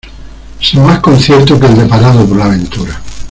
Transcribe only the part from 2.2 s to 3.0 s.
por la ventura.